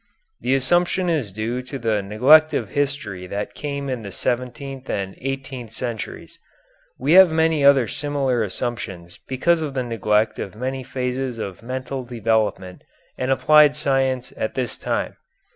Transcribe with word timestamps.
The 0.39 0.55
assumption 0.55 1.11
is 1.11 1.31
due 1.31 1.61
to 1.61 1.77
the 1.77 2.01
neglect 2.01 2.55
of 2.55 2.69
history 2.69 3.27
that 3.27 3.53
came 3.53 3.87
in 3.87 4.01
the 4.01 4.11
seventeenth 4.11 4.89
and 4.89 5.13
eighteenth 5.21 5.69
centuries. 5.71 6.39
We 6.97 7.11
have 7.11 7.29
many 7.29 7.63
other 7.63 7.87
similar 7.87 8.41
assumptions 8.41 9.19
because 9.27 9.61
of 9.61 9.75
the 9.75 9.83
neglect 9.83 10.39
of 10.39 10.55
many 10.55 10.83
phases 10.83 11.37
of 11.37 11.61
mental 11.61 12.03
development 12.03 12.81
and 13.15 13.29
applied 13.29 13.75
science 13.75 14.33
at 14.35 14.55
this 14.55 14.75
time. 14.75 15.17